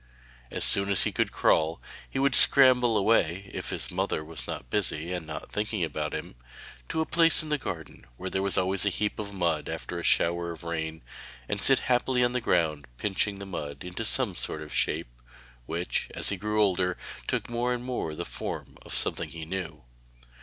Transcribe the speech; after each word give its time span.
As 0.49 0.63
soon 0.63 0.89
as 0.89 1.03
he 1.03 1.11
could 1.11 1.31
crawl, 1.31 1.79
he 2.09 2.17
would 2.17 2.33
scramble 2.33 2.97
away 2.97 3.51
(if 3.53 3.69
his 3.69 3.91
mother 3.91 4.23
was 4.25 4.47
busy 4.71 5.13
and 5.13 5.27
not 5.27 5.51
thinking 5.51 5.83
about 5.83 6.15
him) 6.15 6.33
to 6.89 7.01
a 7.01 7.05
place 7.05 7.43
in 7.43 7.49
the 7.49 7.59
garden 7.59 8.07
where 8.17 8.31
there 8.31 8.41
was 8.41 8.57
always 8.57 8.83
a 8.83 8.89
heap 8.89 9.19
of 9.19 9.31
mud 9.31 9.69
after 9.69 9.99
a 9.99 10.03
shower 10.03 10.49
of 10.49 10.63
rain, 10.63 11.03
and 11.47 11.61
sit 11.61 11.81
happily 11.81 12.23
on 12.23 12.33
the 12.33 12.41
ground 12.41 12.87
pinching 12.97 13.37
the 13.37 13.45
mud 13.45 13.83
into 13.83 14.03
some 14.03 14.33
sort 14.35 14.63
of 14.63 14.73
shape, 14.73 15.21
which 15.67 16.07
as 16.15 16.29
he 16.29 16.35
grew 16.35 16.63
older, 16.63 16.97
took 17.27 17.47
more 17.47 17.71
and 17.71 17.83
more 17.83 18.15
the 18.15 18.25
form 18.25 18.79
of 18.81 18.95
something 18.95 19.29
he 19.29 19.45
knew. 19.45 19.83